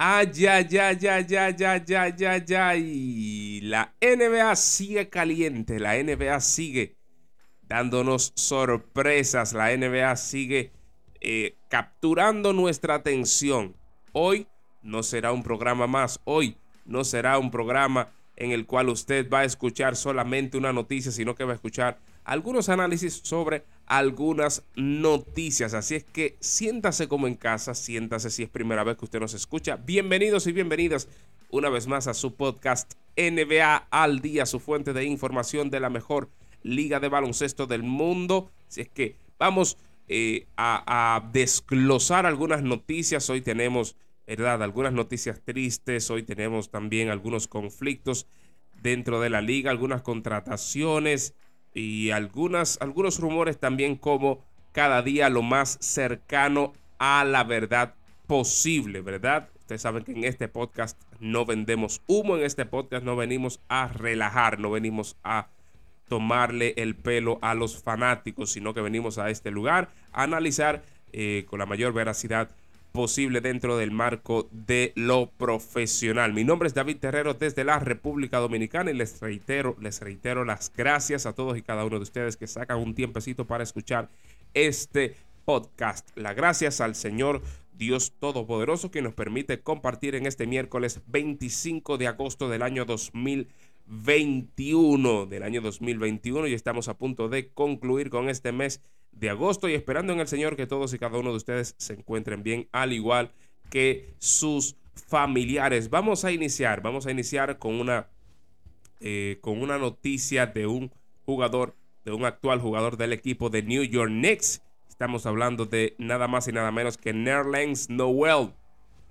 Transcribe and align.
Ay, 0.00 0.30
ya, 0.32 0.60
ya, 0.60 0.92
ya, 0.92 1.18
ya, 1.20 1.50
ya, 1.50 1.76
ya, 1.84 2.08
ya, 2.08 2.36
ya. 2.38 2.76
Y 2.76 3.60
la 3.62 3.92
NBA 4.00 4.54
sigue 4.54 5.08
caliente. 5.08 5.80
La 5.80 6.00
NBA 6.00 6.38
sigue 6.38 6.94
dándonos 7.62 8.32
sorpresas. 8.36 9.52
La 9.54 9.76
NBA 9.76 10.14
sigue 10.14 10.70
eh, 11.20 11.56
capturando 11.68 12.52
nuestra 12.52 12.94
atención. 12.94 13.74
Hoy 14.12 14.46
no 14.82 15.02
será 15.02 15.32
un 15.32 15.42
programa 15.42 15.88
más. 15.88 16.20
Hoy 16.22 16.56
no 16.84 17.02
será 17.02 17.36
un 17.40 17.50
programa 17.50 18.12
en 18.36 18.52
el 18.52 18.66
cual 18.66 18.90
usted 18.90 19.28
va 19.28 19.40
a 19.40 19.44
escuchar 19.44 19.96
solamente 19.96 20.56
una 20.56 20.72
noticia, 20.72 21.10
sino 21.10 21.34
que 21.34 21.42
va 21.42 21.50
a 21.50 21.56
escuchar 21.56 21.98
algunos 22.22 22.68
análisis 22.68 23.20
sobre 23.24 23.64
algunas 23.88 24.62
noticias. 24.76 25.74
Así 25.74 25.96
es 25.96 26.04
que 26.04 26.36
siéntase 26.40 27.08
como 27.08 27.26
en 27.26 27.34
casa, 27.34 27.74
siéntase 27.74 28.30
si 28.30 28.42
es 28.42 28.48
primera 28.48 28.84
vez 28.84 28.96
que 28.96 29.06
usted 29.06 29.20
nos 29.20 29.34
escucha. 29.34 29.76
Bienvenidos 29.76 30.46
y 30.46 30.52
bienvenidas 30.52 31.08
una 31.50 31.70
vez 31.70 31.86
más 31.86 32.06
a 32.06 32.14
su 32.14 32.34
podcast 32.34 32.92
NBA 33.16 33.88
al 33.90 34.20
día, 34.20 34.46
su 34.46 34.60
fuente 34.60 34.92
de 34.92 35.04
información 35.04 35.70
de 35.70 35.80
la 35.80 35.90
mejor 35.90 36.28
liga 36.62 37.00
de 37.00 37.08
baloncesto 37.08 37.66
del 37.66 37.82
mundo. 37.82 38.50
Así 38.68 38.82
es 38.82 38.88
que 38.88 39.16
vamos 39.38 39.78
eh, 40.06 40.46
a, 40.56 41.16
a 41.16 41.30
desglosar 41.32 42.26
algunas 42.26 42.62
noticias. 42.62 43.30
Hoy 43.30 43.40
tenemos, 43.40 43.96
¿verdad? 44.26 44.62
Algunas 44.62 44.92
noticias 44.92 45.40
tristes. 45.42 46.10
Hoy 46.10 46.22
tenemos 46.22 46.70
también 46.70 47.08
algunos 47.08 47.48
conflictos 47.48 48.26
dentro 48.82 49.20
de 49.20 49.30
la 49.30 49.40
liga, 49.40 49.70
algunas 49.70 50.02
contrataciones 50.02 51.34
y 51.78 52.10
algunas, 52.10 52.78
algunos 52.80 53.20
rumores 53.20 53.58
también 53.58 53.96
como 53.96 54.42
cada 54.72 55.02
día 55.02 55.28
lo 55.28 55.42
más 55.42 55.78
cercano 55.80 56.72
a 56.98 57.24
la 57.24 57.44
verdad 57.44 57.94
posible, 58.26 59.00
¿verdad? 59.00 59.48
Ustedes 59.60 59.82
saben 59.82 60.04
que 60.04 60.12
en 60.12 60.24
este 60.24 60.48
podcast 60.48 61.00
no 61.20 61.44
vendemos 61.44 62.02
humo, 62.06 62.36
en 62.36 62.44
este 62.44 62.66
podcast 62.66 63.04
no 63.04 63.16
venimos 63.16 63.60
a 63.68 63.88
relajar, 63.88 64.58
no 64.58 64.70
venimos 64.70 65.16
a 65.22 65.48
tomarle 66.08 66.74
el 66.76 66.94
pelo 66.94 67.38
a 67.42 67.54
los 67.54 67.82
fanáticos, 67.82 68.50
sino 68.52 68.74
que 68.74 68.80
venimos 68.80 69.18
a 69.18 69.30
este 69.30 69.50
lugar 69.50 69.90
a 70.12 70.22
analizar 70.22 70.82
eh, 71.12 71.44
con 71.48 71.58
la 71.58 71.66
mayor 71.66 71.92
veracidad 71.92 72.50
posible 72.92 73.40
dentro 73.40 73.76
del 73.76 73.90
marco 73.90 74.48
de 74.50 74.92
lo 74.96 75.30
profesional. 75.30 76.32
Mi 76.32 76.44
nombre 76.44 76.68
es 76.68 76.74
David 76.74 76.98
Terrero 76.98 77.34
desde 77.34 77.64
la 77.64 77.78
República 77.78 78.38
Dominicana 78.38 78.90
y 78.90 78.94
les 78.94 79.20
reitero, 79.20 79.76
les 79.80 80.00
reitero 80.00 80.44
las 80.44 80.72
gracias 80.74 81.26
a 81.26 81.34
todos 81.34 81.56
y 81.56 81.62
cada 81.62 81.84
uno 81.84 81.96
de 81.96 82.02
ustedes 82.02 82.36
que 82.36 82.46
sacan 82.46 82.78
un 82.78 82.94
tiempecito 82.94 83.46
para 83.46 83.64
escuchar 83.64 84.08
este 84.54 85.16
podcast. 85.44 86.10
Las 86.16 86.36
gracias 86.36 86.80
al 86.80 86.94
Señor 86.94 87.42
Dios 87.78 88.12
Todopoderoso 88.18 88.90
que 88.90 89.02
nos 89.02 89.14
permite 89.14 89.60
compartir 89.60 90.16
en 90.16 90.26
este 90.26 90.46
miércoles 90.46 91.00
25 91.06 91.96
de 91.96 92.08
agosto 92.08 92.48
del 92.48 92.62
año 92.62 92.84
2021, 92.84 95.26
del 95.26 95.44
año 95.44 95.60
2021 95.60 96.48
y 96.48 96.54
estamos 96.54 96.88
a 96.88 96.98
punto 96.98 97.28
de 97.28 97.52
concluir 97.52 98.10
con 98.10 98.28
este 98.28 98.50
mes 98.52 98.82
de 99.18 99.30
agosto 99.30 99.68
y 99.68 99.74
esperando 99.74 100.12
en 100.12 100.20
el 100.20 100.28
Señor 100.28 100.56
que 100.56 100.66
todos 100.66 100.92
y 100.94 100.98
cada 100.98 101.18
uno 101.18 101.30
de 101.30 101.36
ustedes 101.36 101.74
se 101.78 101.94
encuentren 101.94 102.42
bien, 102.42 102.68
al 102.72 102.92
igual 102.92 103.32
que 103.70 104.14
sus 104.18 104.76
familiares. 104.94 105.90
Vamos 105.90 106.24
a 106.24 106.32
iniciar, 106.32 106.82
vamos 106.82 107.06
a 107.06 107.10
iniciar 107.10 107.58
con 107.58 107.80
una, 107.80 108.08
eh, 109.00 109.38
con 109.40 109.60
una 109.60 109.78
noticia 109.78 110.46
de 110.46 110.66
un 110.66 110.92
jugador, 111.24 111.76
de 112.04 112.12
un 112.12 112.24
actual 112.24 112.60
jugador 112.60 112.96
del 112.96 113.12
equipo 113.12 113.50
de 113.50 113.62
New 113.62 113.82
York 113.84 114.10
Knicks. 114.10 114.62
Estamos 114.88 115.26
hablando 115.26 115.66
de 115.66 115.94
nada 115.98 116.28
más 116.28 116.48
y 116.48 116.52
nada 116.52 116.72
menos 116.72 116.96
que 116.96 117.12
Nerlens 117.12 117.88
Noel, 117.90 118.52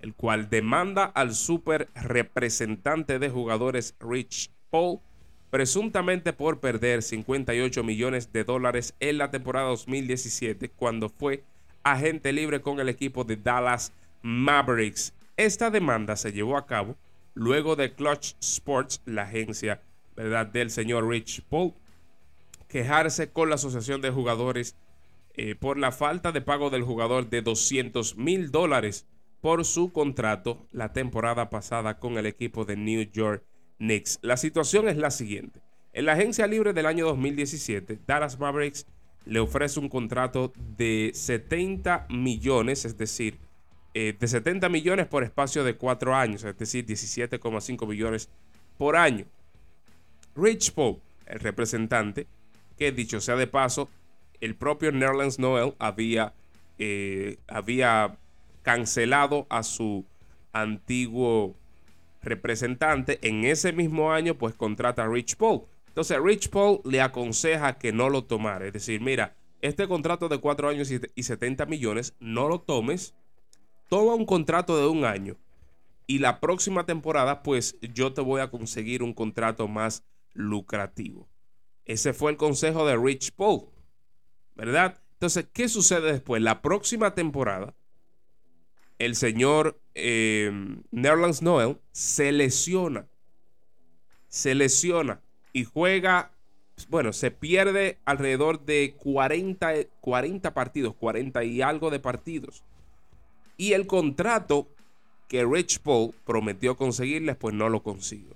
el 0.01 0.13
cual 0.13 0.49
demanda 0.49 1.05
al 1.05 1.33
super 1.33 1.89
representante 1.95 3.19
de 3.19 3.29
jugadores 3.29 3.95
Rich 3.99 4.51
Paul 4.69 4.99
presuntamente 5.49 6.33
por 6.33 6.59
perder 6.59 7.01
58 7.01 7.83
millones 7.83 8.31
de 8.33 8.43
dólares 8.43 8.93
en 8.99 9.17
la 9.17 9.31
temporada 9.31 9.67
2017 9.69 10.69
cuando 10.69 11.09
fue 11.09 11.43
agente 11.83 12.33
libre 12.33 12.61
con 12.61 12.79
el 12.79 12.89
equipo 12.89 13.23
de 13.23 13.37
Dallas 13.37 13.93
Mavericks. 14.21 15.13
Esta 15.37 15.69
demanda 15.69 16.15
se 16.15 16.33
llevó 16.33 16.57
a 16.57 16.65
cabo 16.65 16.95
luego 17.33 17.75
de 17.75 17.93
Clutch 17.93 18.35
Sports, 18.41 19.01
la 19.05 19.23
agencia 19.23 19.81
¿verdad? 20.15 20.47
del 20.47 20.71
señor 20.71 21.07
Rich 21.07 21.43
Paul, 21.43 21.73
quejarse 22.67 23.29
con 23.29 23.49
la 23.49 23.55
Asociación 23.55 24.01
de 24.01 24.09
Jugadores 24.09 24.75
eh, 25.35 25.55
por 25.55 25.77
la 25.77 25.91
falta 25.91 26.31
de 26.31 26.41
pago 26.41 26.69
del 26.69 26.81
jugador 26.81 27.29
de 27.29 27.43
200 27.43 28.17
mil 28.17 28.51
dólares 28.51 29.05
por 29.39 29.63
su 29.65 29.91
contrato 29.93 30.65
la 30.71 30.91
temporada 30.93 31.49
pasada 31.51 31.99
con 31.99 32.17
el 32.17 32.25
equipo 32.25 32.65
de 32.65 32.75
New 32.75 33.03
York 33.11 33.43
Knicks. 33.77 34.19
La 34.21 34.37
situación 34.37 34.87
es 34.87 34.97
la 34.97 35.11
siguiente. 35.11 35.61
En 35.93 36.05
la 36.05 36.13
agencia 36.13 36.47
libre 36.47 36.73
del 36.73 36.85
año 36.85 37.05
2017, 37.05 37.99
Dallas 38.05 38.37
Mavericks 38.39 38.85
le 39.25 39.39
ofrece 39.39 39.79
un 39.79 39.89
contrato 39.89 40.53
de 40.77 41.11
70 41.13 42.07
millones, 42.09 42.85
es 42.85 42.97
decir, 42.97 43.37
eh, 43.93 44.15
de 44.17 44.27
70 44.27 44.69
millones 44.69 45.07
por 45.07 45.23
espacio 45.23 45.63
de 45.63 45.75
cuatro 45.75 46.15
años, 46.15 46.43
es 46.43 46.57
decir, 46.57 46.85
17,5 46.85 47.87
millones 47.87 48.29
por 48.77 48.95
año. 48.95 49.25
Rich 50.35 50.71
Paul, 50.73 50.99
el 51.25 51.39
representante, 51.39 52.27
que 52.77 52.91
dicho 52.91 53.19
sea 53.19 53.35
de 53.35 53.47
paso, 53.47 53.89
el 54.39 54.55
propio 54.55 54.91
Nerlens 54.91 55.39
Noel 55.39 55.73
había, 55.79 56.33
eh, 56.77 57.37
había 57.47 58.17
cancelado 58.61 59.47
a 59.49 59.63
su 59.63 60.05
antiguo 60.53 61.55
representante, 62.27 63.19
en 63.27 63.45
ese 63.45 63.73
mismo 63.73 64.11
año 64.11 64.37
pues 64.37 64.53
contrata 64.55 65.03
a 65.03 65.07
Rich 65.07 65.35
Paul. 65.37 65.63
Entonces 65.87 66.17
Rich 66.21 66.49
Paul 66.49 66.81
le 66.85 67.01
aconseja 67.01 67.77
que 67.77 67.91
no 67.91 68.09
lo 68.09 68.25
tomara. 68.25 68.67
Es 68.67 68.73
decir, 68.73 69.01
mira, 69.01 69.35
este 69.61 69.87
contrato 69.87 70.29
de 70.29 70.37
4 70.37 70.69
años 70.69 70.91
y 70.91 71.23
70 71.23 71.65
millones, 71.65 72.15
no 72.19 72.47
lo 72.47 72.59
tomes. 72.59 73.15
Toma 73.89 74.13
un 74.13 74.25
contrato 74.25 74.77
de 74.77 74.87
un 74.87 75.05
año. 75.05 75.37
Y 76.05 76.19
la 76.19 76.39
próxima 76.39 76.85
temporada 76.85 77.43
pues 77.43 77.77
yo 77.81 78.13
te 78.13 78.21
voy 78.21 78.41
a 78.41 78.49
conseguir 78.49 79.03
un 79.03 79.13
contrato 79.13 79.67
más 79.67 80.03
lucrativo. 80.33 81.27
Ese 81.85 82.13
fue 82.13 82.31
el 82.31 82.37
consejo 82.37 82.85
de 82.85 82.97
Rich 82.97 83.31
Paul. 83.31 83.69
¿Verdad? 84.55 84.99
Entonces, 85.13 85.47
¿qué 85.53 85.69
sucede 85.69 86.11
después? 86.11 86.41
La 86.41 86.61
próxima 86.61 87.13
temporada 87.15 87.75
el 88.99 89.15
señor 89.15 89.79
eh, 89.97 90.51
Nerlens 90.91 91.41
Noel 91.41 91.77
se 91.91 92.31
lesiona. 92.31 93.07
Se 94.27 94.53
lesiona 94.53 95.21
y 95.53 95.63
juega, 95.63 96.31
bueno, 96.89 97.13
se 97.13 97.31
pierde 97.31 97.97
alrededor 98.05 98.63
de 98.65 98.95
40, 98.97 99.73
40 99.99 100.53
partidos, 100.53 100.95
40 100.95 101.43
y 101.43 101.61
algo 101.61 101.89
de 101.89 101.99
partidos. 101.99 102.63
Y 103.57 103.73
el 103.73 103.87
contrato 103.87 104.67
que 105.27 105.43
Rich 105.43 105.79
Paul 105.79 106.13
prometió 106.25 106.77
conseguirles, 106.77 107.35
pues 107.35 107.55
no 107.55 107.69
lo 107.69 107.81
consigo. 107.81 108.35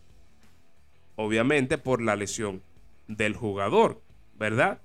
Obviamente 1.16 1.78
por 1.78 2.02
la 2.02 2.16
lesión 2.16 2.64
del 3.08 3.36
jugador, 3.36 4.02
¿verdad? 4.40 4.82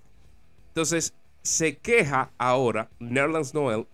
Entonces 0.69 1.15
se 1.42 1.78
queja 1.78 2.32
ahora 2.36 2.91
Nerlens 2.98 3.54
Noel 3.54 3.86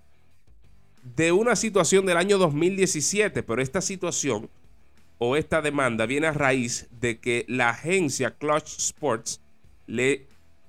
de 1.03 1.33
una 1.33 1.57
situación 1.57 2.07
del 2.07 2.17
año 2.17 2.39
2017, 2.39 3.43
pero 3.43 3.61
esta 3.61 3.81
situación 3.81 4.49
o 5.19 5.37
esta 5.37 5.61
demanda 5.61 6.07
viene 6.07 6.29
a 6.29 6.33
raíz 6.33 6.89
de 6.91 7.19
que 7.19 7.45
la 7.49 7.71
agencia 7.71 8.37
Clutch 8.37 8.79
Sports 8.79 9.41
le 9.87 10.27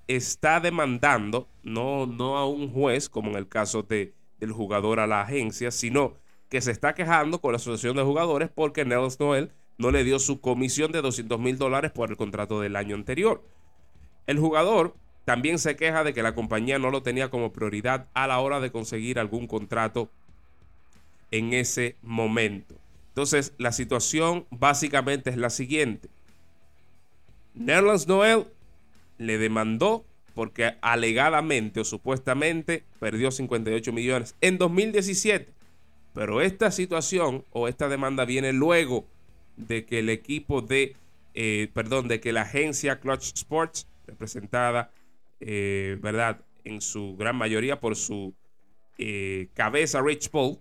está 0.07 0.59
demandando, 0.59 1.47
no, 1.63 2.05
no 2.05 2.37
a 2.37 2.47
un 2.47 2.71
juez, 2.71 3.09
como 3.09 3.31
en 3.31 3.37
el 3.37 3.47
caso 3.47 3.83
de, 3.83 4.13
del 4.39 4.51
jugador 4.51 4.99
a 4.99 5.07
la 5.07 5.21
agencia, 5.21 5.71
sino 5.71 6.15
que 6.49 6.61
se 6.61 6.71
está 6.71 6.93
quejando 6.93 7.39
con 7.39 7.51
la 7.51 7.57
Asociación 7.57 7.95
de 7.95 8.03
Jugadores 8.03 8.49
porque 8.53 8.85
Nelson 8.85 9.27
Noel 9.27 9.51
no 9.77 9.91
le 9.91 10.03
dio 10.03 10.19
su 10.19 10.39
comisión 10.39 10.91
de 10.91 11.01
200 11.01 11.39
mil 11.39 11.57
dólares 11.57 11.91
por 11.91 12.09
el 12.09 12.17
contrato 12.17 12.59
del 12.59 12.75
año 12.75 12.95
anterior. 12.95 13.43
El 14.27 14.39
jugador 14.39 14.95
también 15.25 15.57
se 15.57 15.75
queja 15.75 16.03
de 16.03 16.13
que 16.13 16.21
la 16.21 16.35
compañía 16.35 16.79
no 16.79 16.91
lo 16.91 17.01
tenía 17.01 17.29
como 17.29 17.53
prioridad 17.53 18.07
a 18.13 18.27
la 18.27 18.39
hora 18.39 18.59
de 18.59 18.71
conseguir 18.71 19.19
algún 19.19 19.47
contrato 19.47 20.11
en 21.33 21.51
ese 21.51 21.95
momento. 22.03 22.75
Entonces, 23.09 23.53
la 23.57 23.71
situación 23.71 24.45
básicamente 24.51 25.31
es 25.31 25.37
la 25.37 25.49
siguiente. 25.49 26.09
Nerlens 27.55 28.07
Noel 28.07 28.45
le 29.17 29.39
demandó 29.39 30.05
porque 30.35 30.75
alegadamente 30.81 31.79
o 31.79 31.85
supuestamente 31.85 32.83
perdió 32.99 33.31
58 33.31 33.91
millones 33.91 34.35
en 34.41 34.59
2017. 34.59 35.51
Pero 36.13 36.39
esta 36.39 36.69
situación 36.69 37.43
o 37.51 37.67
esta 37.67 37.89
demanda 37.89 38.25
viene 38.25 38.53
luego 38.53 39.07
de 39.57 39.85
que 39.85 39.99
el 39.99 40.09
equipo 40.09 40.61
de, 40.61 40.95
eh, 41.33 41.67
perdón, 41.73 42.07
de 42.07 42.19
que 42.19 42.31
la 42.31 42.43
agencia 42.43 42.99
Clutch 42.99 43.33
Sports, 43.33 43.87
representada, 44.05 44.91
eh, 45.39 45.97
¿verdad? 45.99 46.41
En 46.63 46.79
su 46.79 47.15
gran 47.17 47.35
mayoría 47.35 47.79
por 47.79 47.95
su 47.95 48.35
eh, 48.99 49.47
cabeza 49.55 49.99
Rich 49.99 50.29
Paul, 50.29 50.59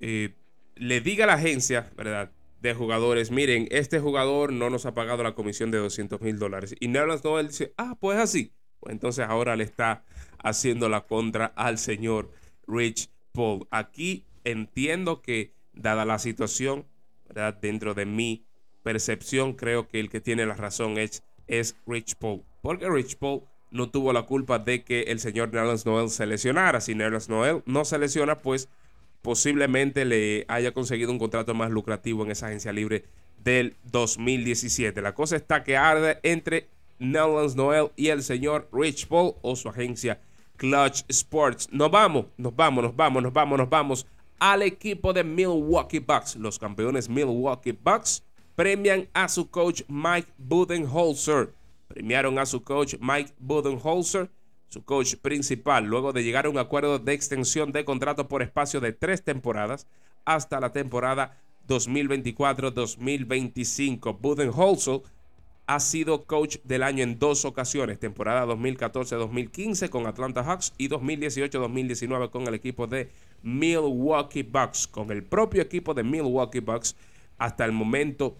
eh, 0.00 0.34
le 0.74 1.00
diga 1.00 1.24
a 1.24 1.26
la 1.26 1.34
agencia, 1.34 1.90
¿verdad? 1.96 2.30
De 2.60 2.74
jugadores, 2.74 3.30
miren, 3.30 3.68
este 3.70 4.00
jugador 4.00 4.52
no 4.52 4.70
nos 4.70 4.86
ha 4.86 4.94
pagado 4.94 5.22
la 5.22 5.34
comisión 5.34 5.70
de 5.70 5.78
200 5.78 6.20
mil 6.20 6.38
dólares. 6.38 6.74
Y 6.80 6.88
Nerlens 6.88 7.24
Noel 7.24 7.48
dice, 7.48 7.72
ah, 7.76 7.96
pues 8.00 8.18
así. 8.18 8.52
Pues 8.80 8.92
entonces 8.92 9.26
ahora 9.28 9.56
le 9.56 9.64
está 9.64 10.04
haciendo 10.42 10.88
la 10.88 11.06
contra 11.06 11.46
al 11.56 11.78
señor 11.78 12.30
Rich 12.66 13.10
Paul. 13.32 13.66
Aquí 13.70 14.26
entiendo 14.44 15.22
que, 15.22 15.54
dada 15.72 16.04
la 16.04 16.18
situación, 16.18 16.86
¿verdad? 17.26 17.54
Dentro 17.54 17.94
de 17.94 18.06
mi 18.06 18.46
percepción, 18.82 19.54
creo 19.54 19.88
que 19.88 20.00
el 20.00 20.08
que 20.08 20.20
tiene 20.20 20.46
la 20.46 20.54
razón 20.54 20.98
es, 20.98 21.22
es 21.46 21.76
Rich 21.86 22.16
Paul. 22.16 22.44
Porque 22.62 22.88
Rich 22.88 23.16
Paul 23.16 23.42
no 23.70 23.90
tuvo 23.90 24.12
la 24.12 24.22
culpa 24.22 24.58
de 24.58 24.84
que 24.84 25.02
el 25.02 25.20
señor 25.20 25.52
Nerlens 25.52 25.86
Noel 25.86 26.10
se 26.10 26.26
lesionara. 26.26 26.80
Si 26.80 26.94
Nerlens 26.94 27.28
Noel 27.28 27.62
no 27.66 27.84
se 27.84 27.98
lesiona, 27.98 28.38
pues 28.38 28.68
posiblemente 29.26 30.04
le 30.04 30.44
haya 30.46 30.72
conseguido 30.72 31.10
un 31.10 31.18
contrato 31.18 31.52
más 31.52 31.72
lucrativo 31.72 32.24
en 32.24 32.30
esa 32.30 32.46
agencia 32.46 32.72
libre 32.72 33.06
del 33.42 33.74
2017. 33.90 35.02
La 35.02 35.16
cosa 35.16 35.34
está 35.34 35.64
que 35.64 35.76
arde 35.76 36.20
entre 36.22 36.68
Nerlens 37.00 37.56
Noel 37.56 37.90
y 37.96 38.06
el 38.10 38.22
señor 38.22 38.68
Rich 38.72 39.08
Paul 39.08 39.34
o 39.42 39.56
su 39.56 39.68
agencia 39.68 40.20
Clutch 40.56 41.02
Sports. 41.08 41.68
Nos 41.72 41.90
vamos, 41.90 42.26
nos 42.36 42.54
vamos, 42.54 42.84
nos 42.84 42.94
vamos, 42.94 43.20
nos 43.20 43.32
vamos, 43.32 43.58
nos 43.58 43.68
vamos 43.68 44.06
al 44.38 44.62
equipo 44.62 45.12
de 45.12 45.24
Milwaukee 45.24 45.98
Bucks. 45.98 46.36
Los 46.36 46.56
campeones 46.56 47.08
Milwaukee 47.08 47.72
Bucks 47.72 48.22
premian 48.54 49.08
a 49.12 49.28
su 49.28 49.50
coach 49.50 49.82
Mike 49.88 50.28
Budenholzer. 50.38 51.52
Premiaron 51.88 52.38
a 52.38 52.46
su 52.46 52.62
coach 52.62 52.94
Mike 53.00 53.32
Budenholzer 53.40 54.30
su 54.68 54.84
coach 54.84 55.14
principal, 55.16 55.84
luego 55.84 56.12
de 56.12 56.24
llegar 56.24 56.46
a 56.46 56.50
un 56.50 56.58
acuerdo 56.58 56.98
de 56.98 57.12
extensión 57.12 57.70
de 57.72 57.84
contrato 57.84 58.26
por 58.28 58.42
espacio 58.42 58.80
de 58.80 58.92
tres 58.92 59.22
temporadas 59.22 59.86
hasta 60.24 60.58
la 60.60 60.72
temporada 60.72 61.40
2024-2025. 61.68 64.18
Budenholzer 64.20 65.02
ha 65.66 65.80
sido 65.80 66.24
coach 66.24 66.58
del 66.62 66.84
año 66.84 67.02
en 67.02 67.18
dos 67.18 67.44
ocasiones, 67.44 67.98
temporada 67.98 68.46
2014-2015 68.46 69.88
con 69.88 70.06
Atlanta 70.06 70.44
Hawks 70.44 70.72
y 70.78 70.88
2018-2019 70.88 72.30
con 72.30 72.46
el 72.46 72.54
equipo 72.54 72.86
de 72.86 73.10
Milwaukee 73.42 74.44
Bucks. 74.44 74.86
Con 74.86 75.10
el 75.10 75.24
propio 75.24 75.62
equipo 75.62 75.92
de 75.92 76.04
Milwaukee 76.04 76.60
Bucks, 76.60 76.94
hasta 77.38 77.64
el 77.64 77.72
momento 77.72 78.36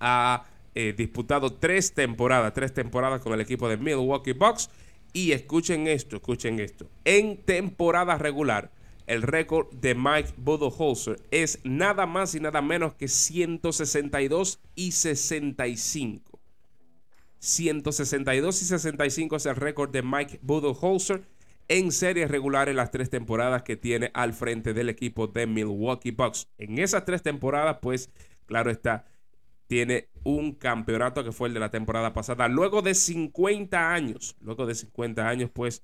ha 0.00 0.46
eh, 0.74 0.92
disputado 0.96 1.52
tres 1.52 1.94
temporadas, 1.94 2.52
tres 2.54 2.74
temporadas 2.74 3.20
con 3.20 3.34
el 3.34 3.40
equipo 3.40 3.68
de 3.68 3.76
Milwaukee 3.76 4.32
Bucks 4.32 4.68
y 5.12 5.32
escuchen 5.32 5.86
esto, 5.86 6.16
escuchen 6.16 6.60
esto. 6.60 6.88
En 7.04 7.36
temporada 7.36 8.18
regular, 8.18 8.72
el 9.06 9.22
récord 9.22 9.68
de 9.72 9.94
Mike 9.94 10.30
Budenholzer 10.36 11.20
es 11.30 11.60
nada 11.64 12.06
más 12.06 12.34
y 12.34 12.40
nada 12.40 12.62
menos 12.62 12.94
que 12.94 13.08
162 13.08 14.60
y 14.74 14.92
65. 14.92 16.38
162 17.38 18.62
y 18.62 18.64
65 18.64 19.36
es 19.36 19.46
el 19.46 19.56
récord 19.56 19.90
de 19.90 20.02
Mike 20.02 20.38
Budenholzer 20.42 21.22
en 21.68 21.90
series 21.90 22.30
regulares 22.30 22.74
las 22.74 22.90
tres 22.90 23.10
temporadas 23.10 23.62
que 23.62 23.76
tiene 23.76 24.10
al 24.14 24.32
frente 24.32 24.74
del 24.74 24.88
equipo 24.88 25.26
de 25.26 25.46
Milwaukee 25.46 26.10
Bucks. 26.10 26.48
En 26.58 26.78
esas 26.78 27.04
tres 27.04 27.22
temporadas, 27.22 27.78
pues, 27.80 28.10
claro 28.46 28.70
está, 28.70 29.06
tiene 29.66 30.08
un 30.24 30.52
campeonato 30.52 31.24
que 31.24 31.32
fue 31.32 31.48
el 31.48 31.54
de 31.54 31.60
la 31.60 31.70
temporada 31.70 32.12
pasada. 32.12 32.48
Luego 32.48 32.82
de 32.82 32.94
50 32.94 33.92
años, 33.92 34.36
luego 34.40 34.66
de 34.66 34.74
50 34.74 35.26
años, 35.26 35.50
pues 35.52 35.82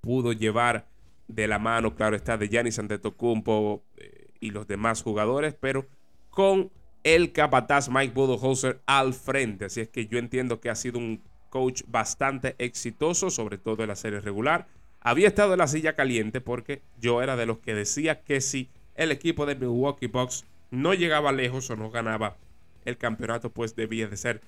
pudo 0.00 0.32
llevar 0.32 0.86
de 1.28 1.46
la 1.46 1.58
mano, 1.58 1.94
claro 1.94 2.16
está, 2.16 2.36
de 2.36 2.48
Giannis 2.48 2.78
Antetokounmpo 2.78 3.82
eh, 3.96 4.30
y 4.40 4.50
los 4.50 4.66
demás 4.66 5.02
jugadores, 5.02 5.54
pero 5.58 5.86
con 6.30 6.70
el 7.02 7.32
capataz 7.32 7.88
Mike 7.88 8.14
Budenholzer 8.14 8.80
al 8.86 9.14
frente. 9.14 9.66
Así 9.66 9.80
es 9.80 9.88
que 9.88 10.06
yo 10.06 10.18
entiendo 10.18 10.60
que 10.60 10.70
ha 10.70 10.74
sido 10.74 10.98
un 10.98 11.22
coach 11.48 11.82
bastante 11.88 12.54
exitoso, 12.58 13.30
sobre 13.30 13.58
todo 13.58 13.82
en 13.82 13.88
la 13.88 13.96
serie 13.96 14.20
regular. 14.20 14.66
Había 15.00 15.28
estado 15.28 15.52
en 15.52 15.58
la 15.58 15.66
silla 15.66 15.94
caliente 15.94 16.40
porque 16.40 16.82
yo 17.00 17.22
era 17.22 17.36
de 17.36 17.46
los 17.46 17.58
que 17.58 17.74
decía 17.74 18.20
que 18.22 18.40
si 18.40 18.68
el 18.94 19.12
equipo 19.12 19.46
de 19.46 19.54
Milwaukee 19.54 20.06
Bucks 20.06 20.44
no 20.70 20.94
llegaba 20.94 21.32
lejos 21.32 21.70
o 21.70 21.76
no 21.76 21.90
ganaba 21.90 22.36
el 22.90 22.98
campeonato 22.98 23.50
pues 23.50 23.74
debía 23.74 24.08
de 24.08 24.16
ser 24.16 24.42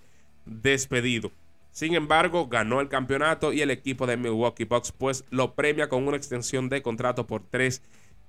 despedido. 0.44 1.33
Sin 1.71 1.94
embargo, 1.94 2.49
ganó 2.49 2.81
el 2.81 2.89
campeonato 2.89 3.53
y 3.53 3.62
el 3.62 3.71
equipo 3.71 4.06
de 4.06 4.19
Milwaukee 4.19 4.65
Bucks 4.65 4.93
pues 4.93 5.25
lo 5.31 5.55
premia 5.55 5.89
con 5.89 6.06
una 6.06 6.19
extensión 6.19 6.69
de 6.69 6.83
contrato 6.83 7.27
por 7.27 7.43
tres 7.49 7.83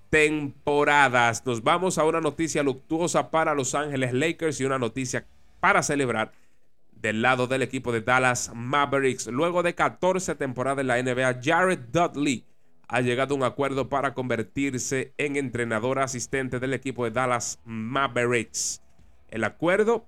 temporadas. 0.10 1.46
Nos 1.46 1.64
vamos 1.64 1.98
a 1.98 2.06
una 2.06 2.22
noticia 2.22 2.64
luctuosa 2.64 3.32
para 3.32 3.54
Los 3.54 3.76
Ángeles 3.76 4.14
Lakers 4.14 4.62
y 4.62 4.66
una 4.66 4.80
noticia 4.80 5.26
para 5.60 5.84
celebrar 5.84 6.32
del 6.92 7.22
lado 7.22 7.48
del 7.48 7.64
equipo 7.64 7.92
de 7.92 8.02
Dallas 8.02 8.52
Mavericks. 8.54 9.28
Luego 9.28 9.64
de 9.64 9.76
14 9.76 10.36
temporadas 10.36 10.82
en 10.82 10.88
la 10.88 11.02
NBA, 11.02 11.42
Jared 11.44 11.80
Dudley 11.92 12.46
ha 12.88 13.02
llegado 13.02 13.34
a 13.34 13.38
un 13.38 13.44
acuerdo 13.44 13.90
para 13.90 14.14
convertirse 14.14 15.14
en 15.18 15.36
entrenador 15.36 16.00
asistente 16.00 16.60
del 16.60 16.74
equipo 16.74 17.06
de 17.06 17.12
Dallas 17.12 17.60
Mavericks 17.66 18.83
el 19.34 19.44
acuerdo, 19.46 20.06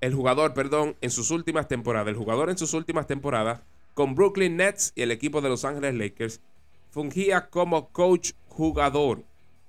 el 0.00 0.14
jugador, 0.14 0.54
perdón, 0.54 0.96
en 1.00 1.10
sus 1.10 1.32
últimas 1.32 1.66
temporadas, 1.66 2.06
el 2.06 2.14
jugador 2.14 2.48
en 2.48 2.56
sus 2.56 2.72
últimas 2.72 3.08
temporadas 3.08 3.62
con 3.94 4.14
Brooklyn 4.14 4.56
Nets 4.56 4.92
y 4.94 5.02
el 5.02 5.10
equipo 5.10 5.40
de 5.40 5.48
Los 5.48 5.64
Ángeles 5.64 5.96
Lakers, 5.96 6.40
fungía 6.90 7.50
como 7.50 7.88
coach 7.88 8.34
jugador. 8.46 9.24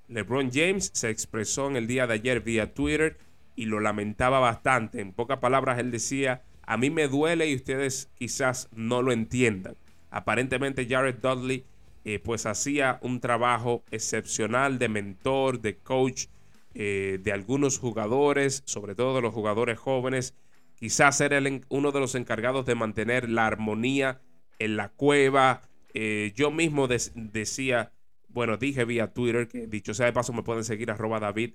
LeBron 0.06 0.52
James 0.52 0.92
se 0.94 1.10
expresó 1.10 1.66
en 1.66 1.74
el 1.74 1.88
día 1.88 2.06
de 2.06 2.14
ayer 2.14 2.40
vía 2.42 2.72
Twitter 2.72 3.18
y 3.56 3.64
lo 3.64 3.80
lamentaba 3.80 4.38
bastante. 4.38 5.00
En 5.00 5.12
pocas 5.12 5.40
palabras, 5.40 5.80
él 5.80 5.90
decía, 5.90 6.42
a 6.62 6.76
mí 6.76 6.90
me 6.90 7.08
duele 7.08 7.48
y 7.48 7.56
ustedes 7.56 8.08
quizás 8.14 8.68
no 8.70 9.02
lo 9.02 9.10
entiendan. 9.10 9.74
Aparentemente 10.12 10.86
Jared 10.88 11.16
Dudley 11.16 11.64
eh, 12.04 12.20
pues 12.20 12.46
hacía 12.46 13.00
un 13.02 13.18
trabajo 13.18 13.82
excepcional 13.90 14.78
de 14.78 14.88
mentor, 14.88 15.60
de 15.60 15.76
coach 15.78 16.26
eh, 16.74 17.18
de 17.22 17.32
algunos 17.32 17.78
jugadores, 17.78 18.62
sobre 18.64 18.94
todo 18.94 19.14
de 19.14 19.20
los 19.22 19.34
jugadores 19.34 19.78
jóvenes, 19.78 20.34
quizás 20.74 21.20
era 21.20 21.38
uno 21.68 21.92
de 21.92 22.00
los 22.00 22.14
encargados 22.14 22.64
de 22.64 22.74
mantener 22.74 23.28
la 23.28 23.46
armonía 23.46 24.22
en 24.58 24.76
la 24.76 24.88
cueva. 24.88 25.62
Eh, 25.92 26.32
yo 26.34 26.50
mismo 26.50 26.88
decía, 26.88 27.92
bueno, 28.28 28.56
dije 28.56 28.86
vía 28.86 29.12
Twitter 29.12 29.48
que 29.48 29.66
dicho 29.66 29.92
sea 29.92 30.06
de 30.06 30.14
paso 30.14 30.32
me 30.32 30.42
pueden 30.42 30.64
seguir 30.64 30.90
arroba 30.90 31.20
David, 31.20 31.52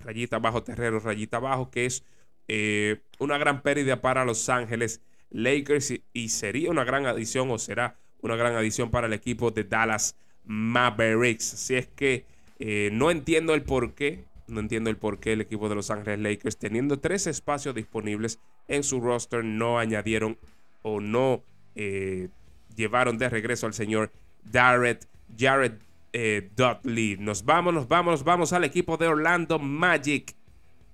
rayita 0.00 0.36
abajo, 0.36 0.62
terrero, 0.62 1.00
rayita 1.00 1.38
abajo, 1.38 1.70
que 1.70 1.86
es 1.86 2.04
eh, 2.48 3.00
una 3.18 3.38
gran 3.38 3.62
pérdida 3.62 4.02
para 4.02 4.26
Los 4.26 4.50
Ángeles 4.50 5.00
Lakers 5.30 5.94
y, 6.12 6.28
sería 6.28 6.70
una 6.70 6.84
gran 6.84 7.06
adición 7.06 7.50
o 7.50 7.58
será 7.58 7.96
una 8.20 8.36
gran 8.36 8.54
adición 8.54 8.90
para 8.90 9.06
el 9.06 9.14
equipo 9.14 9.50
de 9.50 9.64
Dallas 9.64 10.14
Mavericks. 10.44 11.54
Así 11.54 11.74
es 11.74 11.86
que 11.86 12.26
no 12.92 13.10
entiendo 13.10 13.54
el 13.54 13.62
por 13.62 13.94
qué. 13.94 14.24
No 14.48 14.60
entiendo 14.60 14.90
el 14.90 14.96
por 14.96 15.18
qué 15.18 15.32
el 15.32 15.40
equipo 15.40 15.68
de 15.68 15.74
Los 15.74 15.90
Ángeles 15.90 16.20
Lakers, 16.20 16.56
teniendo 16.56 16.98
tres 16.98 17.26
espacios 17.26 17.74
disponibles 17.74 18.38
en 18.68 18.84
su 18.84 19.00
roster, 19.00 19.44
no 19.44 19.78
añadieron 19.78 20.38
o 20.82 21.00
no 21.00 21.42
eh, 21.74 22.28
llevaron 22.74 23.18
de 23.18 23.28
regreso 23.28 23.66
al 23.66 23.74
señor 23.74 24.12
Jared, 24.52 24.98
Jared 25.36 25.72
eh, 26.12 26.50
Dudley. 26.56 27.16
Nos 27.18 27.44
vamos, 27.44 27.74
nos 27.74 27.88
vamos, 27.88 28.12
nos 28.12 28.24
vamos 28.24 28.52
al 28.52 28.64
equipo 28.64 28.96
de 28.96 29.08
Orlando 29.08 29.58
Magic 29.58 30.34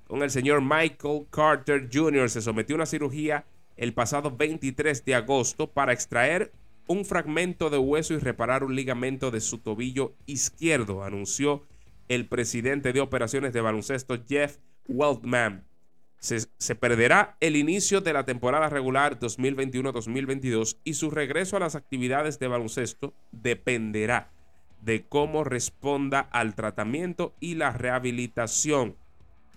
con 0.07 0.23
el 0.23 0.31
señor 0.31 0.63
Michael 0.63 1.27
Carter 1.31 1.89
Jr. 1.93 2.29
Se 2.31 2.43
sometió 2.43 2.75
a 2.75 2.79
una 2.79 2.87
cirugía 2.87 3.45
el 3.77 3.95
pasado 3.95 4.31
23 4.37 5.05
de 5.05 5.15
agosto 5.15 5.71
para 5.71 5.93
extraer 5.93 6.53
un 6.87 7.05
fragmento 7.05 7.71
de 7.71 7.79
hueso 7.79 8.15
y 8.15 8.19
reparar 8.19 8.65
un 8.65 8.75
ligamento 8.75 9.31
de 9.31 9.41
su 9.41 9.59
tobillo 9.59 10.15
izquierdo, 10.27 11.05
anunció 11.05 11.63
el 12.15 12.27
presidente 12.27 12.93
de 12.93 13.01
operaciones 13.01 13.53
de 13.53 13.63
baloncesto 13.63 14.19
Jeff 14.29 14.59
Weltman. 14.87 15.65
Se, 16.19 16.77
perderá 16.77 17.37
el 17.41 17.57
inicio 17.57 18.01
de 18.01 18.13
la 18.13 18.25
temporada 18.25 18.69
regular 18.69 19.19
2021-2022 19.19 20.77
y 20.85 20.95
su 20.95 21.11
regreso 21.11 21.57
a 21.57 21.61
las 21.61 21.75
actividades 21.75 22.39
de 22.39 22.47
baloncesto 22.47 23.13
dependerá 23.33 24.31
de 24.83 25.05
cómo 25.05 25.43
responda 25.43 26.21
al 26.21 26.55
tratamiento 26.55 27.35
y 27.41 27.57
la 27.57 27.73
rehabilitación. 27.73 28.95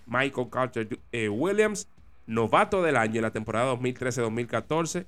Michael 0.06 0.48
Carter 0.50 0.98
eh, 1.12 1.28
Williams, 1.28 1.88
novato 2.26 2.82
del 2.82 2.96
año 2.96 3.16
en 3.16 3.22
la 3.22 3.32
temporada 3.32 3.72
2013-2014, 3.74 5.06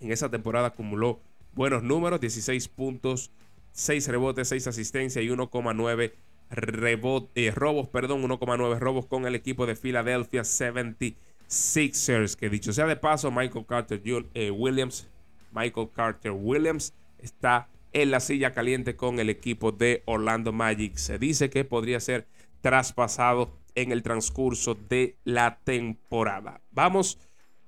en 0.00 0.12
esa 0.12 0.30
temporada 0.30 0.68
acumuló 0.68 1.20
buenos 1.54 1.82
números, 1.82 2.20
16 2.20 2.68
puntos, 2.68 3.30
6 3.72 4.08
rebotes, 4.08 4.48
6 4.48 4.66
asistencias 4.66 5.24
y 5.24 5.28
1,9 5.28 6.12
eh, 6.50 7.50
robos, 7.54 7.88
perdón, 7.88 8.22
1,9 8.22 8.78
robos 8.78 9.06
con 9.06 9.26
el 9.26 9.34
equipo 9.34 9.66
de 9.66 9.76
Philadelphia 9.76 10.42
76ers. 10.42 12.36
Que 12.36 12.48
dicho 12.48 12.72
sea 12.72 12.86
de 12.86 12.96
paso, 12.96 13.30
Michael 13.30 13.66
Carter 13.66 14.00
eh, 14.34 14.50
Williams, 14.50 15.08
Michael 15.52 15.88
Carter 15.94 16.32
Williams 16.32 16.94
está 17.18 17.68
en 17.92 18.10
la 18.10 18.20
silla 18.20 18.52
caliente 18.52 18.96
con 18.96 19.18
el 19.18 19.30
equipo 19.30 19.72
de 19.72 20.02
Orlando 20.04 20.52
Magic. 20.52 20.96
Se 20.96 21.18
dice 21.18 21.50
que 21.50 21.64
podría 21.64 21.98
ser 22.00 22.26
traspasado 22.60 23.52
en 23.74 23.92
el 23.92 24.02
transcurso 24.02 24.74
de 24.74 25.16
la 25.24 25.60
temporada. 25.64 26.60
Vamos 26.72 27.18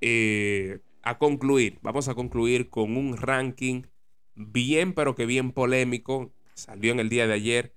eh, 0.01 0.81
a 1.03 1.19
concluir, 1.19 1.79
vamos 1.83 2.09
a 2.09 2.15
concluir 2.15 2.71
con 2.71 2.97
un 2.97 3.17
ranking 3.17 3.83
bien, 4.35 4.93
pero 4.93 5.15
que 5.15 5.27
bien 5.27 5.53
polémico. 5.53 6.33
Salió 6.55 6.93
en 6.93 6.99
el 6.99 7.09
día 7.09 7.27
de 7.27 7.35
ayer 7.35 7.73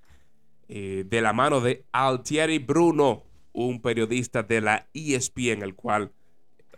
eh, 0.74 1.04
de 1.06 1.20
la 1.20 1.34
mano 1.34 1.60
de 1.60 1.84
Altieri 1.92 2.58
Bruno, 2.58 3.24
un 3.52 3.82
periodista 3.82 4.42
de 4.42 4.62
la 4.62 4.88
ESPN, 4.94 5.64
el 5.64 5.76
cual 5.76 6.14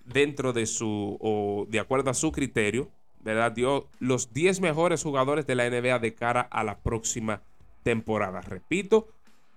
dentro 0.03 0.51
de 0.51 0.65
su, 0.65 1.19
o 1.21 1.67
de 1.69 1.79
acuerdo 1.79 2.09
a 2.09 2.15
su 2.15 2.31
criterio, 2.31 2.89
¿verdad? 3.19 3.51
Dio 3.51 3.89
los 3.99 4.33
10 4.33 4.61
mejores 4.61 5.03
jugadores 5.03 5.45
de 5.45 5.53
la 5.53 5.69
NBA 5.69 5.99
de 5.99 6.15
cara 6.15 6.41
a 6.41 6.63
la 6.63 6.79
próxima 6.79 7.43
temporada. 7.83 8.41
Repito, 8.41 9.09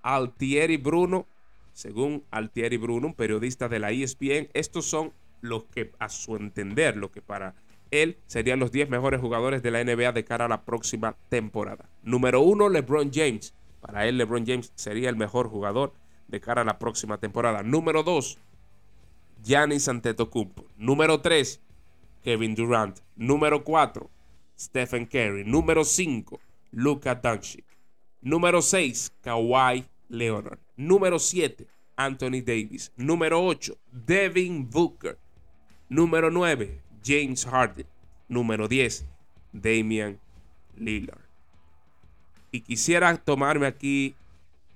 Altieri 0.03 0.77
Bruno, 0.77 1.27
según 1.73 2.23
Altieri 2.31 2.77
Bruno, 2.77 3.07
un 3.07 3.15
periodista 3.15 3.71
de 3.71 3.79
la 3.79 3.91
ESPN, 3.91 4.51
estos 4.53 4.85
son 4.85 5.15
los 5.41 5.65
que 5.65 5.93
a 5.99 6.11
su 6.11 6.37
entender, 6.37 6.99
lo 6.99 7.11
que 7.11 7.23
para 7.23 7.55
él 7.91 8.19
serían 8.27 8.61
los 8.61 8.71
10 8.71 8.91
mejores 8.91 9.19
jugadores 9.19 9.63
de 9.63 9.71
la 9.71 9.83
NBA 9.83 10.13
de 10.13 10.25
cara 10.27 10.45
a 10.45 10.49
la 10.49 10.67
próxima 10.67 11.17
temporada. 11.31 11.89
Número 12.03 12.43
uno, 12.43 12.69
LeBron 12.69 13.11
James. 13.11 13.55
Para 13.87 14.09
él, 14.09 14.19
LeBron 14.19 14.45
James 14.45 14.73
sería 14.75 15.09
el 15.09 15.17
mejor 15.17 15.49
jugador 15.49 15.95
de 16.27 16.41
cara 16.41 16.63
a 16.63 16.65
la 16.65 16.81
próxima 16.81 17.19
temporada. 17.19 17.63
Número 17.63 18.03
dos, 18.03 18.37
Giannis 19.45 19.87
Antetokounmpo. 19.87 20.67
Número 20.77 21.21
3, 21.21 21.61
Kevin 22.25 22.57
Durant. 22.57 22.99
Número 23.15 23.63
4, 23.63 24.11
Stephen 24.59 25.07
Curry. 25.07 25.45
Número 25.45 25.85
5, 25.85 26.41
Luka 26.73 27.15
Doncic. 27.15 27.65
Número 28.21 28.61
6, 28.61 29.13
Kawhi 29.21 29.85
Leonard. 30.09 30.59
Número 30.77 31.21
7, 31.21 31.69
Anthony 31.95 32.43
Davis. 32.45 32.93
Número 32.97 33.41
8, 33.41 33.79
Devin 33.93 34.69
Booker. 34.69 35.17
Número 35.89 36.29
9, 36.29 36.83
James 37.05 37.45
Harden. 37.45 37.87
Número 38.27 38.67
10, 38.67 39.07
Damian 39.53 40.19
Lillard. 40.75 41.26
Y 42.57 42.63
quisiera 42.63 43.15
tomarme 43.19 43.67
aquí 43.67 44.15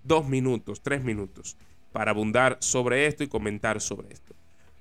dos 0.04 0.28
minutos, 0.28 0.82
tres 0.82 1.02
minutos, 1.02 1.56
para 1.92 2.10
abundar 2.10 2.58
sobre 2.60 3.06
esto 3.06 3.24
y 3.24 3.28
comentar 3.28 3.80
sobre 3.80 4.12
esto. 4.12 4.34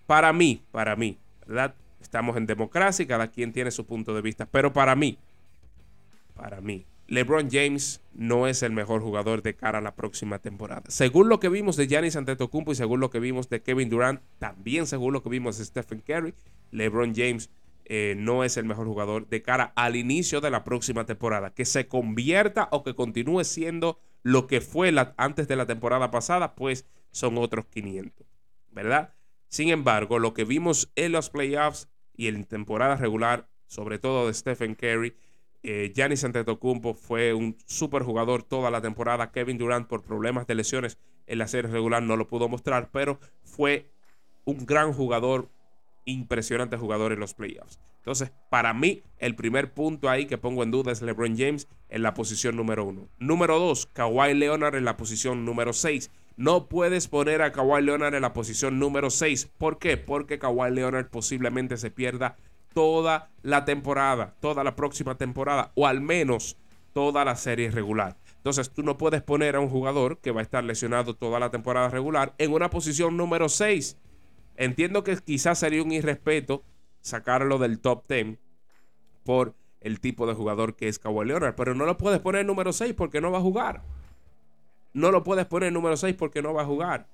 Para 0.05 0.33
mí, 0.33 0.61
para 0.71 0.97
mí, 0.97 1.17
¿verdad? 1.47 1.75
Estamos 2.01 2.35
en 2.35 2.45
democracia 2.45 3.03
y 3.03 3.07
cada 3.07 3.31
quien 3.31 3.53
tiene 3.53 3.71
su 3.71 3.85
punto 3.85 4.13
de 4.13 4.21
vista, 4.21 4.45
pero 4.45 4.73
para 4.73 4.97
mí, 4.97 5.17
para 6.35 6.59
mí, 6.59 6.85
LeBron 7.07 7.49
James 7.49 8.01
no 8.13 8.47
es 8.47 8.63
el 8.63 8.73
mejor 8.73 9.01
jugador 9.01 9.43
de 9.43 9.55
cara 9.55 9.77
a 9.77 9.81
la 9.81 9.95
próxima 9.95 10.39
temporada. 10.39 10.83
Según 10.89 11.29
lo 11.29 11.39
que 11.39 11.47
vimos 11.47 11.77
de 11.77 11.87
Giannis 11.87 12.17
Antetokounmpo 12.17 12.73
y 12.73 12.75
según 12.75 12.99
lo 12.99 13.09
que 13.11 13.21
vimos 13.21 13.47
de 13.47 13.61
Kevin 13.61 13.89
Durant, 13.89 14.19
también 14.39 14.87
según 14.87 15.13
lo 15.13 15.23
que 15.23 15.29
vimos 15.29 15.57
de 15.57 15.63
Stephen 15.63 16.01
Curry, 16.05 16.33
LeBron 16.71 17.13
James 17.15 17.49
eh, 17.89 18.15
no 18.17 18.43
es 18.43 18.55
el 18.55 18.65
mejor 18.65 18.87
jugador 18.87 19.27
de 19.27 19.41
cara 19.41 19.73
al 19.75 19.95
inicio 19.95 20.39
de 20.39 20.51
la 20.51 20.63
próxima 20.63 21.05
temporada. 21.05 21.53
Que 21.53 21.65
se 21.65 21.87
convierta 21.87 22.69
o 22.71 22.83
que 22.83 22.95
continúe 22.95 23.43
siendo 23.43 23.99
lo 24.23 24.47
que 24.47 24.61
fue 24.61 24.93
antes 25.17 25.47
de 25.47 25.55
la 25.55 25.65
temporada 25.65 26.11
pasada, 26.11 26.55
pues 26.55 26.85
son 27.11 27.37
otros 27.37 27.65
500, 27.65 28.27
¿verdad? 28.71 29.13
Sin 29.47 29.69
embargo, 29.69 30.19
lo 30.19 30.33
que 30.33 30.45
vimos 30.45 30.91
en 30.95 31.11
los 31.11 31.29
playoffs 31.29 31.89
y 32.15 32.27
en 32.27 32.45
temporada 32.45 32.95
regular, 32.95 33.49
sobre 33.65 33.97
todo 33.97 34.27
de 34.27 34.33
Stephen 34.33 34.75
Curry, 34.75 35.15
eh, 35.63 35.91
Giannis 35.93 36.23
Antetokounmpo 36.23 36.93
fue 36.93 37.33
un 37.33 37.57
super 37.65 38.03
jugador 38.03 38.43
toda 38.43 38.71
la 38.71 38.81
temporada. 38.81 39.31
Kevin 39.31 39.57
Durant 39.57 39.87
por 39.87 40.03
problemas 40.03 40.47
de 40.47 40.55
lesiones 40.55 40.97
en 41.27 41.39
la 41.39 41.47
serie 41.47 41.71
regular 41.71 42.03
no 42.03 42.15
lo 42.17 42.27
pudo 42.27 42.47
mostrar, 42.47 42.91
pero 42.91 43.19
fue 43.43 43.89
un 44.45 44.65
gran 44.65 44.93
jugador, 44.93 45.49
impresionante 46.05 46.77
jugador 46.77 47.11
en 47.11 47.19
los 47.19 47.33
playoffs. 47.33 47.79
Entonces, 47.97 48.31
para 48.49 48.73
mí, 48.73 49.03
el 49.17 49.35
primer 49.35 49.73
punto 49.73 50.09
ahí 50.09 50.25
que 50.25 50.37
pongo 50.37 50.63
en 50.63 50.71
duda 50.71 50.91
es 50.91 51.01
LeBron 51.01 51.37
James 51.37 51.67
en 51.89 52.01
la 52.01 52.13
posición 52.13 52.55
número 52.55 52.85
uno. 52.85 53.07
Número 53.19 53.59
dos, 53.59 53.87
Kawhi 53.93 54.33
Leonard 54.33 54.75
en 54.75 54.85
la 54.85 54.97
posición 54.97 55.45
número 55.45 55.73
seis. 55.73 56.11
No 56.39 56.67
puedes 56.67 57.09
poner 57.09 57.41
a 57.41 57.51
Kawhi 57.51 57.81
Leonard 57.81 58.15
en 58.15 58.21
la 58.21 58.31
posición 58.31 58.79
número 58.79 59.09
6. 59.09 59.49
¿Por 59.57 59.77
qué? 59.77 59.97
Porque 59.97 60.39
Kawhi 60.39 60.71
Leonard 60.71 61.09
posiblemente 61.09 61.75
se 61.75 61.91
pierda 61.91 62.37
toda 62.73 63.29
la 63.41 63.65
temporada, 63.65 64.35
toda 64.39 64.63
la 64.63 64.73
próxima 64.73 65.15
temporada, 65.15 65.73
o 65.75 65.85
al 65.85 65.99
menos 65.99 66.55
toda 66.93 67.25
la 67.25 67.35
serie 67.35 67.71
regular. 67.71 68.15
Entonces 68.37 68.71
tú 68.71 68.83
no 68.83 68.97
puedes 68.97 69.21
poner 69.21 69.57
a 69.57 69.59
un 69.59 69.67
jugador 69.67 70.19
que 70.19 70.31
va 70.31 70.39
a 70.39 70.43
estar 70.43 70.63
lesionado 70.63 71.13
toda 71.13 71.41
la 71.41 71.51
temporada 71.51 71.89
regular 71.89 72.33
en 72.37 72.53
una 72.53 72.69
posición 72.69 73.17
número 73.17 73.49
6. 73.49 73.97
Entiendo 74.59 75.05
que 75.05 75.15
quizás 75.15 75.57
sería 75.57 75.81
un 75.81 75.93
irrespeto 75.93 76.63
sacarlo 76.99 77.59
del 77.59 77.79
top 77.79 78.03
10 78.09 78.37
por 79.23 79.55
el 79.79 80.01
tipo 80.01 80.27
de 80.27 80.33
jugador 80.33 80.75
que 80.75 80.89
es 80.89 80.99
Kawhi 80.99 81.27
Leonard, 81.27 81.55
pero 81.55 81.75
no 81.75 81.85
lo 81.85 81.97
puedes 81.97 82.19
poner 82.19 82.45
número 82.45 82.73
6 82.73 82.93
porque 82.93 83.21
no 83.21 83.31
va 83.31 83.37
a 83.37 83.41
jugar. 83.41 83.83
No 84.91 85.11
lo 85.11 85.23
puedes 85.23 85.45
poner 85.45 85.71
número 85.71 85.95
6 85.95 86.13
porque 86.19 86.41
no 86.41 86.53
va 86.53 86.63
a 86.63 86.65
jugar. 86.65 87.07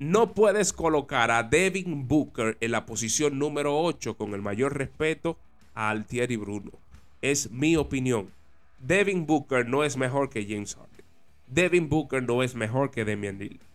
No 0.00 0.34
puedes 0.34 0.72
colocar 0.72 1.30
a 1.30 1.44
Devin 1.44 2.08
Booker 2.08 2.58
en 2.60 2.72
la 2.72 2.84
posición 2.84 3.38
número 3.38 3.80
8 3.80 4.16
con 4.16 4.34
el 4.34 4.42
mayor 4.42 4.76
respeto 4.76 5.38
a 5.74 5.88
Altieri 5.88 6.34
Bruno. 6.34 6.72
Es 7.20 7.52
mi 7.52 7.76
opinión. 7.76 8.32
Devin 8.80 9.24
Booker 9.24 9.68
no 9.68 9.84
es 9.84 9.96
mejor 9.96 10.30
que 10.30 10.44
James 10.48 10.74
Harden. 10.74 11.04
Devin 11.46 11.88
Booker 11.88 12.24
no 12.24 12.42
es 12.42 12.56
mejor 12.56 12.90
que 12.90 13.04
Damian 13.04 13.38
Lillard. 13.38 13.71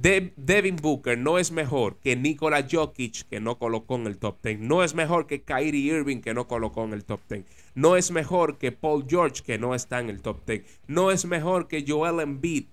Devin 0.00 0.76
Booker 0.76 1.18
no 1.18 1.38
es 1.38 1.50
mejor 1.50 1.96
que 1.96 2.14
Nikola 2.14 2.64
Jokic, 2.70 3.24
que 3.28 3.40
no 3.40 3.58
colocó 3.58 3.96
en 3.96 4.06
el 4.06 4.16
top 4.18 4.40
10. 4.44 4.60
No 4.60 4.84
es 4.84 4.94
mejor 4.94 5.26
que 5.26 5.42
Kyrie 5.42 5.92
Irving, 5.92 6.20
que 6.20 6.34
no 6.34 6.46
colocó 6.46 6.84
en 6.84 6.92
el 6.92 7.04
top 7.04 7.20
10. 7.28 7.44
No 7.74 7.96
es 7.96 8.12
mejor 8.12 8.58
que 8.58 8.70
Paul 8.70 9.06
George, 9.08 9.42
que 9.42 9.58
no 9.58 9.74
está 9.74 9.98
en 9.98 10.08
el 10.08 10.22
top 10.22 10.46
10. 10.46 10.62
No 10.86 11.10
es 11.10 11.24
mejor 11.24 11.66
que 11.66 11.84
Joel 11.86 12.20
Embiid. 12.20 12.66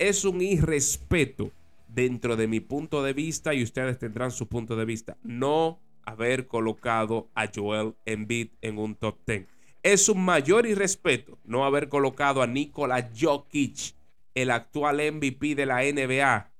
Es 0.00 0.24
un 0.24 0.42
irrespeto 0.42 1.52
dentro 1.86 2.34
de 2.34 2.48
mi 2.48 2.58
punto 2.58 3.04
de 3.04 3.12
vista 3.12 3.54
y 3.54 3.62
ustedes 3.62 3.96
tendrán 3.96 4.32
su 4.32 4.48
punto 4.48 4.74
de 4.74 4.84
vista. 4.84 5.16
No 5.22 5.78
haber 6.04 6.48
colocado 6.48 7.28
a 7.36 7.48
Joel 7.54 7.94
Embiid 8.04 8.48
en 8.62 8.78
un 8.78 8.96
top 8.96 9.16
10. 9.28 9.46
Es 9.84 10.08
un 10.08 10.24
mayor 10.24 10.66
irrespeto 10.66 11.38
no 11.44 11.64
haber 11.64 11.88
colocado 11.88 12.42
a 12.42 12.48
Nikola 12.48 13.10
Jokic 13.16 13.95
el 14.36 14.50
actual 14.50 14.98
MVP 14.98 15.54
de 15.54 15.66
la 15.66 15.82
NBA, 15.82 16.52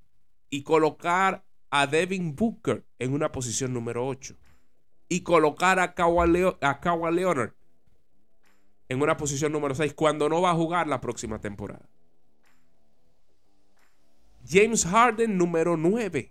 y 0.50 0.62
colocar 0.62 1.44
a 1.70 1.86
Devin 1.86 2.34
Booker 2.34 2.84
en 2.98 3.12
una 3.12 3.30
posición 3.30 3.74
número 3.74 4.06
8 4.06 4.34
y 5.08 5.20
colocar 5.20 5.78
a 5.78 5.94
Kawhi, 5.94 6.26
Leonard 7.12 7.52
en 8.88 9.02
una 9.02 9.16
posición 9.16 9.52
número 9.52 9.74
6 9.74 9.92
cuando 9.94 10.28
no 10.28 10.40
va 10.40 10.52
a 10.52 10.54
jugar 10.54 10.86
la 10.86 11.00
próxima 11.00 11.38
temporada. 11.38 11.86
James 14.48 14.86
Harden 14.86 15.36
número 15.36 15.76
9. 15.76 16.30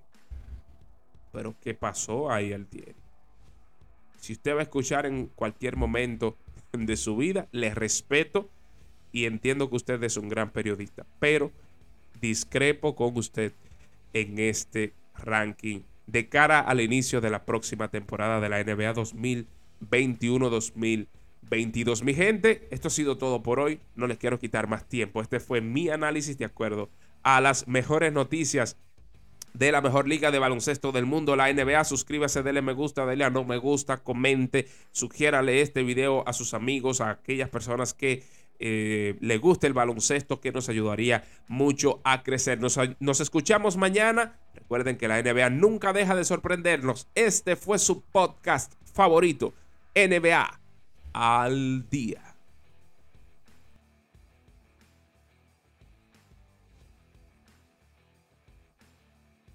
Pero 1.31 1.55
¿qué 1.61 1.73
pasó 1.73 2.31
ahí 2.31 2.53
al 2.53 2.65
tiempo? 2.65 2.99
Si 4.17 4.33
usted 4.33 4.55
va 4.55 4.61
a 4.61 4.63
escuchar 4.63 5.05
en 5.05 5.27
cualquier 5.27 5.75
momento 5.75 6.37
de 6.71 6.97
su 6.97 7.17
vida, 7.17 7.47
le 7.51 7.75
respeto 7.75 8.49
y 9.15 9.25
entiendo 9.25 9.69
que 9.69 9.77
usted 9.77 10.03
es 10.03 10.17
un 10.17 10.27
gran 10.27 10.51
periodista, 10.51 11.05
pero 11.19 11.53
discrepo 12.19 12.97
con 12.97 13.17
usted 13.17 13.53
en 14.11 14.39
este 14.39 14.91
ranking 15.15 15.83
de 16.05 16.27
cara 16.27 16.59
al 16.59 16.81
inicio 16.81 17.21
de 17.21 17.29
la 17.29 17.45
próxima 17.45 17.87
temporada 17.87 18.41
de 18.41 18.49
la 18.49 18.61
NBA 18.61 18.93
2021-2022. 19.79 22.03
Mi 22.03 22.13
gente, 22.13 22.67
esto 22.71 22.89
ha 22.89 22.91
sido 22.91 23.17
todo 23.17 23.41
por 23.41 23.61
hoy. 23.61 23.79
No 23.95 24.05
les 24.05 24.17
quiero 24.17 24.37
quitar 24.37 24.67
más 24.67 24.85
tiempo. 24.85 25.21
Este 25.21 25.39
fue 25.39 25.61
mi 25.61 25.87
análisis 25.87 26.37
de 26.37 26.43
acuerdo 26.43 26.89
a 27.23 27.39
las 27.39 27.69
mejores 27.69 28.11
noticias 28.11 28.75
de 29.53 29.71
la 29.71 29.79
mejor 29.79 30.09
liga 30.09 30.31
de 30.31 30.39
baloncesto 30.39 30.91
del 30.91 31.05
mundo, 31.05 31.37
la 31.37 31.53
NBA. 31.53 31.85
Suscríbase, 31.85 32.43
dele 32.43 32.61
me 32.61 32.73
gusta, 32.73 33.05
dele 33.05 33.23
a 33.23 33.29
no 33.29 33.45
me 33.45 33.59
gusta, 33.59 34.03
comente, 34.03 34.67
sugiérale 34.91 35.61
este 35.61 35.83
video 35.83 36.27
a 36.27 36.33
sus 36.33 36.53
amigos, 36.53 36.99
a 36.99 37.11
aquellas 37.11 37.47
personas 37.47 37.93
que 37.93 38.25
eh, 38.59 39.17
le 39.21 39.37
gusta 39.37 39.67
el 39.67 39.73
baloncesto, 39.73 40.39
que 40.39 40.51
nos 40.51 40.69
ayudaría 40.69 41.23
mucho 41.47 42.01
a 42.03 42.23
crecer. 42.23 42.59
Nos, 42.59 42.79
nos 42.99 43.19
escuchamos 43.19 43.77
mañana. 43.77 44.39
Recuerden 44.53 44.97
que 44.97 45.07
la 45.07 45.21
NBA 45.21 45.49
nunca 45.49 45.93
deja 45.93 46.15
de 46.15 46.25
sorprendernos. 46.25 47.07
Este 47.15 47.55
fue 47.55 47.79
su 47.79 48.01
podcast 48.01 48.73
favorito, 48.93 49.53
NBA 49.95 50.59
al 51.13 51.89
día. 51.89 52.34